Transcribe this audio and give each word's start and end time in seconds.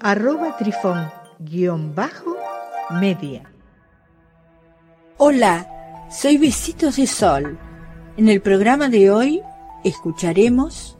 arroba 0.00 0.56
trifón-media. 0.56 3.42
Hola, 5.18 6.06
soy 6.10 6.38
Besitos 6.38 6.96
de 6.96 7.06
Sol. 7.06 7.56
En 8.16 8.28
el 8.28 8.40
programa 8.40 8.88
de 8.88 9.10
hoy 9.10 9.42
escucharemos 9.84 10.94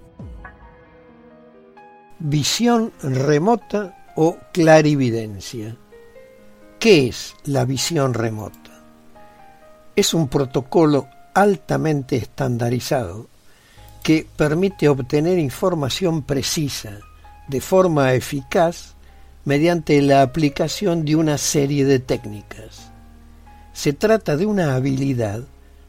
Visión 2.18 2.92
remota 3.02 4.06
o 4.16 4.38
clarividencia. 4.52 5.76
¿Qué 6.78 7.08
es 7.08 7.34
la 7.44 7.66
visión 7.66 8.14
remota? 8.14 8.70
Es 9.94 10.14
un 10.14 10.28
protocolo 10.28 11.08
altamente 11.34 12.16
estandarizado 12.16 13.26
que 14.02 14.26
permite 14.36 14.88
obtener 14.88 15.38
información 15.38 16.22
precisa 16.22 17.00
de 17.48 17.60
forma 17.60 18.14
eficaz 18.14 18.94
mediante 19.44 20.02
la 20.02 20.22
aplicación 20.22 21.04
de 21.04 21.16
una 21.16 21.38
serie 21.38 21.84
de 21.84 21.98
técnicas. 21.98 22.90
Se 23.72 23.92
trata 23.92 24.36
de 24.36 24.46
una 24.46 24.74
habilidad 24.74 25.44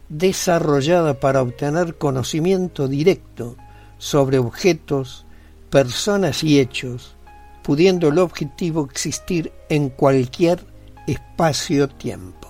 desarrollada 0.09 1.19
para 1.19 1.41
obtener 1.41 1.97
conocimiento 1.97 2.87
directo 2.87 3.55
sobre 3.97 4.37
objetos, 4.37 5.25
personas 5.69 6.43
y 6.43 6.59
hechos, 6.59 7.15
pudiendo 7.63 8.09
el 8.09 8.19
objetivo 8.19 8.85
existir 8.85 9.51
en 9.69 9.89
cualquier 9.89 10.63
espacio-tiempo. 11.07 12.47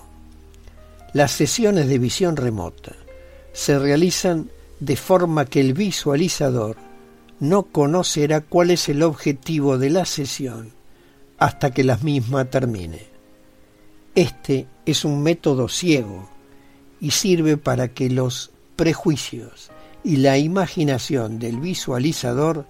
Las 1.13 1.31
sesiones 1.31 1.87
de 1.87 1.99
visión 1.99 2.35
remota 2.35 2.93
se 3.53 3.79
realizan 3.79 4.51
de 4.79 4.95
forma 4.95 5.45
que 5.45 5.61
el 5.61 5.73
visualizador 5.73 6.86
no 7.39 7.63
conocerá 7.63 8.41
cuál 8.41 8.71
es 8.71 8.89
el 8.89 9.03
objetivo 9.03 9.77
de 9.77 9.89
la 9.89 10.05
sesión 10.05 10.73
hasta 11.37 11.71
que 11.71 11.83
la 11.83 11.97
misma 11.97 12.45
termine. 12.45 13.07
Este 14.15 14.67
es 14.85 15.05
un 15.05 15.21
método 15.21 15.67
ciego 15.69 16.27
y 16.99 17.11
sirve 17.11 17.57
para 17.57 17.89
que 17.89 18.09
los 18.09 18.51
prejuicios 18.75 19.69
y 20.03 20.17
la 20.17 20.37
imaginación 20.37 21.37
del 21.37 21.59
visualizador 21.59 22.65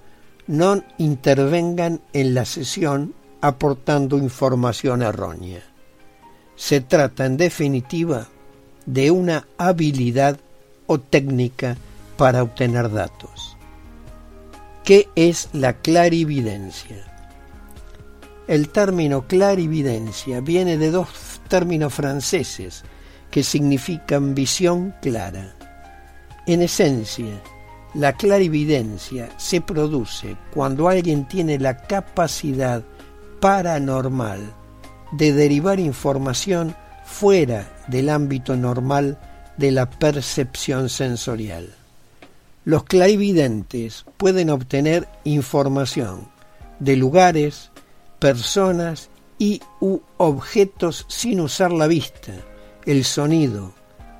no 0.47 0.83
intervengan 0.97 2.01
en 2.13 2.33
la 2.33 2.45
sesión 2.45 3.13
aportando 3.41 4.17
información 4.17 5.01
errónea. 5.01 5.61
Se 6.55 6.81
trata, 6.81 7.25
en 7.25 7.37
definitiva, 7.37 8.27
de 8.85 9.11
una 9.11 9.47
habilidad 9.57 10.39
o 10.87 10.99
técnica 10.99 11.77
para 12.17 12.41
obtener 12.41 12.91
datos. 12.91 13.56
¿Qué 14.87 15.09
es 15.17 15.49
la 15.51 15.73
clarividencia? 15.73 16.95
El 18.47 18.69
término 18.69 19.27
clarividencia 19.27 20.39
viene 20.39 20.77
de 20.77 20.91
dos 20.91 21.09
términos 21.49 21.93
franceses 21.93 22.85
que 23.29 23.43
significan 23.43 24.33
visión 24.33 24.95
clara. 25.01 25.53
En 26.45 26.61
esencia, 26.61 27.43
la 27.95 28.13
clarividencia 28.13 29.27
se 29.35 29.59
produce 29.59 30.37
cuando 30.53 30.87
alguien 30.87 31.27
tiene 31.27 31.59
la 31.59 31.75
capacidad 31.75 32.81
paranormal 33.41 34.53
de 35.11 35.33
derivar 35.33 35.81
información 35.81 36.73
fuera 37.03 37.69
del 37.89 38.07
ámbito 38.07 38.55
normal 38.55 39.19
de 39.57 39.71
la 39.71 39.89
percepción 39.89 40.87
sensorial. 40.87 41.75
Los 42.67 42.83
clarividentes 42.83 44.03
pueden 44.17 44.49
obtener 44.49 45.07
información 45.23 46.27
de 46.79 46.97
lugares, 46.97 47.71
personas 48.19 49.09
y 49.39 49.61
u 49.79 49.99
objetos 50.17 51.05
sin 51.07 51.39
usar 51.39 51.71
la 51.71 51.87
vista, 51.87 52.33
el 52.85 53.05
sonido, 53.05 53.71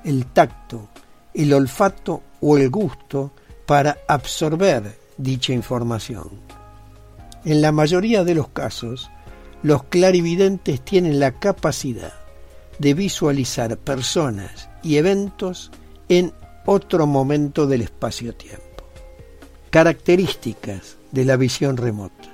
el 0.02 0.24
tacto, 0.24 0.88
el 1.34 1.52
olfato 1.52 2.22
o 2.40 2.56
el 2.56 2.70
gusto 2.70 3.32
para 3.66 3.98
absorber 4.08 4.98
dicha 5.18 5.52
información. 5.52 6.30
En 7.44 7.60
la 7.60 7.70
mayoría 7.70 8.24
de 8.24 8.34
los 8.34 8.48
casos, 8.48 9.10
los 9.62 9.82
clarividentes 9.82 10.80
tienen 10.80 11.20
la 11.20 11.32
capacidad 11.32 12.14
de 12.78 12.94
visualizar 12.94 13.76
personas 13.76 14.70
y 14.82 14.96
eventos 14.96 15.70
en 16.08 16.32
otro 16.70 17.06
momento 17.06 17.66
del 17.66 17.80
espacio-tiempo. 17.80 18.84
Características 19.70 20.98
de 21.12 21.24
la 21.24 21.38
visión 21.38 21.78
remota. 21.78 22.28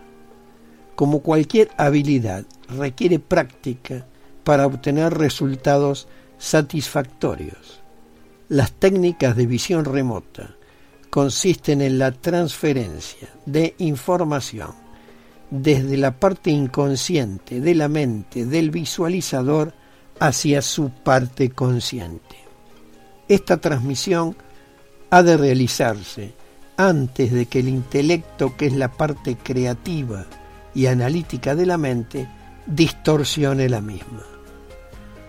Como 0.97 1.21
cualquier 1.21 1.71
habilidad, 1.77 2.45
requiere 2.69 3.21
práctica 3.21 4.05
para 4.43 4.67
obtener 4.67 5.15
resultados 5.17 6.09
satisfactorios. 6.37 7.81
Las 8.49 8.73
técnicas 8.73 9.37
de 9.37 9.47
visión 9.47 9.85
remota 9.85 10.57
consisten 11.11 11.81
en 11.81 12.01
la 12.01 12.11
transferencia 12.11 13.29
de 13.47 13.77
información 13.79 14.73
desde 15.49 15.97
la 15.97 16.19
parte 16.19 16.51
inconsciente 16.51 17.61
de 17.61 17.75
la 17.77 17.87
mente 17.87 18.47
del 18.47 18.73
visualizador 18.73 19.75
hacia 20.19 20.61
su 20.61 20.91
parte 20.91 21.51
consciente. 21.51 22.44
Esta 23.29 23.57
transmisión 23.57 24.37
ha 25.11 25.23
de 25.23 25.37
realizarse 25.37 26.35
antes 26.77 27.33
de 27.33 27.47
que 27.47 27.61
el 27.61 27.69
intelecto, 27.69 28.57
que 28.57 28.67
es 28.67 28.75
la 28.75 28.91
parte 28.93 29.37
creativa 29.37 30.27
y 30.75 30.87
analítica 30.87 31.55
de 31.55 31.67
la 31.67 31.79
mente, 31.79 32.29
distorsione 32.67 33.69
la 33.69 33.81
misma. 33.81 34.25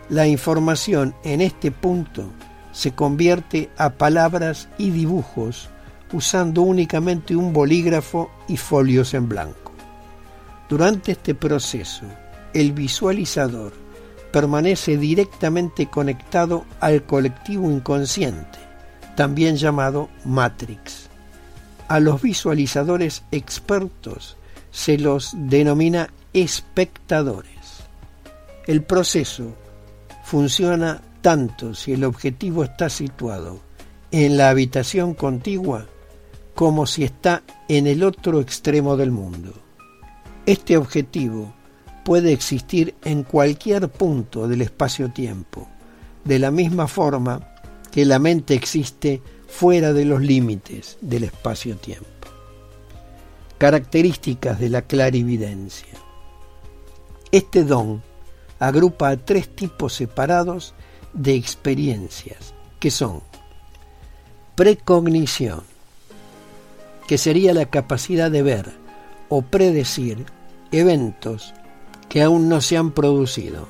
La 0.09 0.28
información 0.28 1.16
en 1.23 1.41
este 1.41 1.72
punto 1.72 2.31
se 2.72 2.91
convierte 2.91 3.69
a 3.78 3.91
palabras 3.91 4.67
y 4.78 4.89
dibujos 4.89 5.69
usando 6.11 6.61
únicamente 6.61 7.35
un 7.35 7.53
bolígrafo 7.53 8.29
y 8.47 8.57
folios 8.57 9.13
en 9.13 9.29
blanco. 9.29 9.72
Durante 10.67 11.13
este 11.13 11.35
proceso, 11.35 12.05
el 12.53 12.73
visualizador 12.73 13.84
permanece 14.35 14.97
directamente 14.97 15.85
conectado 15.85 16.66
al 16.81 17.06
colectivo 17.06 17.72
inconsciente, 17.72 18.59
también 19.16 19.56
llamado 19.56 20.09
Matrix. 20.25 21.07
A 21.88 22.01
los 22.01 22.22
visualizadores 22.22 23.23
expertos 23.31 24.35
se 24.72 24.97
los 24.97 25.31
denomina 25.38 26.09
espectadores. 26.34 27.85
El 28.68 28.84
proceso 28.84 29.56
funciona 30.25 31.02
tanto 31.22 31.73
si 31.73 31.94
el 31.94 32.03
objetivo 32.03 32.66
está 32.66 32.90
situado 32.90 33.62
en 34.12 34.35
la 34.35 34.50
habitación 34.50 35.13
contigua 35.13 35.85
como 36.55 36.87
si 36.87 37.05
está 37.05 37.41
en 37.70 37.87
el 37.87 38.03
otro 38.03 38.41
extremo 38.41 38.97
del 38.97 39.11
mundo. 39.11 39.53
Este 40.46 40.76
objetivo 40.76 41.54
puede 42.05 42.31
existir 42.31 42.93
en 43.03 43.23
cualquier 43.23 43.90
punto 43.90 44.47
del 44.47 44.61
espacio-tiempo, 44.61 45.67
de 46.23 46.37
la 46.37 46.52
misma 46.52 46.87
forma 46.87 47.55
que 47.91 48.05
la 48.05 48.19
mente 48.19 48.53
existe 48.53 49.23
fuera 49.47 49.91
de 49.91 50.05
los 50.05 50.22
límites 50.22 50.99
del 51.02 51.23
espacio-tiempo. 51.23 52.05
Características 53.57 54.59
de 54.59 54.69
la 54.69 54.84
clarividencia. 54.84 55.96
Este 57.31 57.63
don 57.63 58.03
agrupa 58.59 59.09
a 59.09 59.17
tres 59.17 59.49
tipos 59.55 59.93
separados 59.93 60.75
de 61.13 61.34
experiencias, 61.34 62.53
que 62.79 62.91
son 62.91 63.23
precognición, 64.53 65.63
que 67.08 67.17
sería 67.17 67.55
la 67.55 67.66
capacidad 67.66 68.29
de 68.29 68.43
ver 68.43 68.73
o 69.28 69.41
predecir 69.41 70.23
eventos 70.72 71.55
que 72.09 72.22
aún 72.22 72.49
no 72.49 72.61
se 72.61 72.78
han 72.78 72.91
producido. 72.91 73.67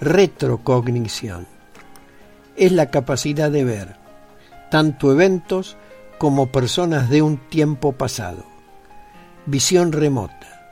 Retrocognición 0.00 1.46
es 2.56 2.72
la 2.72 2.90
capacidad 2.90 3.50
de 3.50 3.64
ver 3.64 3.96
tanto 4.70 5.12
eventos 5.12 5.76
como 6.18 6.46
personas 6.46 7.10
de 7.10 7.22
un 7.22 7.36
tiempo 7.36 7.92
pasado. 7.92 8.44
Visión 9.46 9.92
remota 9.92 10.70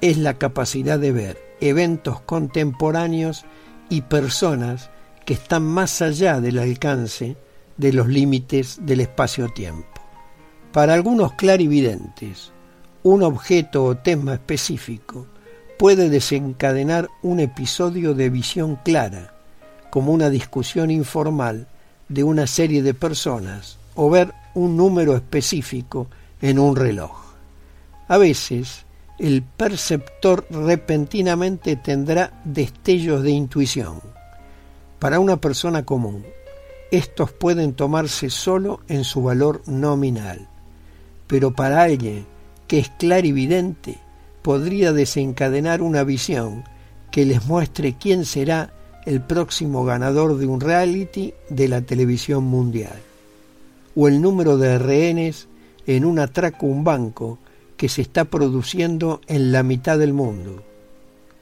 es 0.00 0.18
la 0.18 0.34
capacidad 0.34 0.98
de 0.98 1.12
ver 1.12 1.38
eventos 1.60 2.20
contemporáneos 2.20 3.44
y 3.88 4.02
personas 4.02 4.90
que 5.24 5.34
están 5.34 5.62
más 5.64 6.02
allá 6.02 6.40
del 6.40 6.58
alcance 6.58 7.36
de 7.76 7.92
los 7.92 8.08
límites 8.08 8.78
del 8.82 9.00
espacio-tiempo. 9.00 10.02
Para 10.72 10.94
algunos 10.94 11.32
clarividentes, 11.32 12.52
un 13.08 13.22
objeto 13.22 13.84
o 13.84 13.96
tema 13.96 14.34
específico 14.34 15.26
puede 15.78 16.10
desencadenar 16.10 17.08
un 17.22 17.40
episodio 17.40 18.12
de 18.12 18.28
visión 18.28 18.76
clara, 18.84 19.32
como 19.88 20.12
una 20.12 20.28
discusión 20.28 20.90
informal 20.90 21.68
de 22.10 22.22
una 22.22 22.46
serie 22.46 22.82
de 22.82 22.92
personas 22.92 23.78
o 23.94 24.10
ver 24.10 24.34
un 24.54 24.76
número 24.76 25.16
específico 25.16 26.08
en 26.42 26.58
un 26.58 26.76
reloj. 26.76 27.12
A 28.08 28.18
veces, 28.18 28.84
el 29.18 29.42
perceptor 29.42 30.46
repentinamente 30.50 31.76
tendrá 31.76 32.42
destellos 32.44 33.22
de 33.22 33.30
intuición. 33.30 34.02
Para 34.98 35.18
una 35.18 35.38
persona 35.38 35.82
común, 35.82 36.26
estos 36.90 37.32
pueden 37.32 37.72
tomarse 37.72 38.28
solo 38.28 38.80
en 38.86 39.04
su 39.04 39.22
valor 39.22 39.62
nominal, 39.66 40.46
pero 41.26 41.52
para 41.54 41.82
alguien 41.82 42.26
que 42.68 42.78
es 42.78 42.90
clarividente, 42.90 43.98
podría 44.42 44.92
desencadenar 44.92 45.82
una 45.82 46.04
visión 46.04 46.64
que 47.10 47.24
les 47.24 47.46
muestre 47.46 47.96
quién 47.98 48.24
será 48.24 48.72
el 49.06 49.22
próximo 49.22 49.84
ganador 49.84 50.36
de 50.36 50.46
un 50.46 50.60
reality 50.60 51.32
de 51.48 51.66
la 51.66 51.80
televisión 51.80 52.44
mundial, 52.44 53.00
o 53.96 54.06
el 54.06 54.20
número 54.20 54.58
de 54.58 54.78
rehenes 54.78 55.48
en 55.86 56.04
un 56.04 56.18
atraco 56.18 56.66
un 56.66 56.84
banco 56.84 57.38
que 57.78 57.88
se 57.88 58.02
está 58.02 58.26
produciendo 58.26 59.22
en 59.26 59.50
la 59.50 59.62
mitad 59.62 59.98
del 59.98 60.12
mundo. 60.12 60.62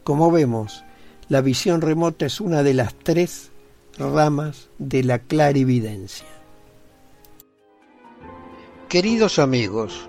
Como 0.05 0.31
vemos, 0.31 0.85
la 1.29 1.41
visión 1.41 1.81
remota 1.81 2.27
es 2.27 2.41
una 2.41 2.63
de 2.63 2.75
las 2.75 2.95
tres 2.95 3.51
ramas 3.99 4.69
de 4.79 5.03
la 5.03 5.19
clarividencia. 5.19 6.27
Queridos 8.89 9.41
amigos, 9.41 10.09